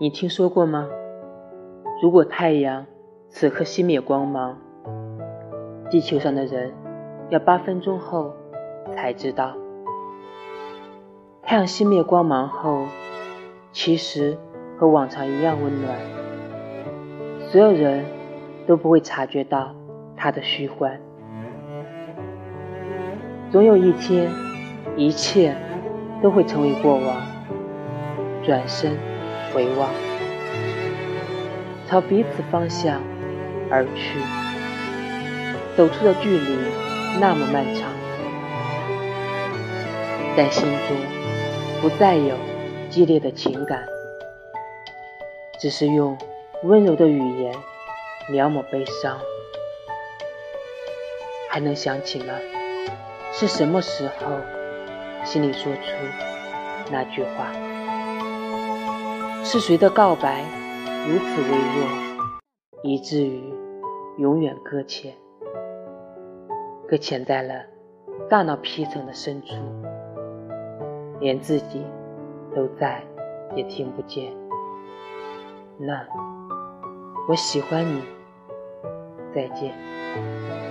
[0.00, 0.88] 你听说过吗？
[2.02, 2.86] 如果太阳
[3.28, 4.58] 此刻熄灭光芒，
[5.90, 6.72] 地球上的人
[7.30, 8.32] 要八分钟后
[8.94, 9.54] 才知道。
[11.42, 12.86] 太阳熄灭光芒后，
[13.72, 14.36] 其实
[14.78, 15.96] 和往常一样温暖，
[17.48, 18.04] 所有人
[18.66, 19.74] 都不会察觉到
[20.16, 21.00] 它的虚幻。
[23.50, 24.30] 总有一天，
[24.96, 25.54] 一切
[26.22, 27.31] 都会成为过往。
[28.44, 28.98] 转身
[29.52, 29.88] 回望，
[31.88, 33.00] 朝彼此方向
[33.70, 34.18] 而去，
[35.76, 36.56] 走出的距离
[37.20, 37.88] 那么漫长，
[40.36, 40.96] 但心中
[41.80, 42.36] 不再有
[42.90, 43.84] 激烈的情感，
[45.60, 46.18] 只是用
[46.64, 47.54] 温柔的语言
[48.28, 49.18] 描摹悲伤。
[51.48, 52.34] 还能想起吗？
[53.32, 54.40] 是什么时候
[55.24, 55.80] 心里说出
[56.90, 57.52] 那句话？
[59.44, 60.44] 是谁的告白
[61.06, 61.86] 如此微弱，
[62.84, 63.42] 以至于
[64.16, 65.14] 永远搁浅，
[66.88, 67.64] 搁浅在了
[68.30, 69.56] 大脑皮层的深处，
[71.20, 71.84] 连自己
[72.54, 73.02] 都再
[73.56, 74.32] 也听不见。
[75.76, 76.06] 那
[77.28, 78.00] 我喜欢你，
[79.34, 80.61] 再见。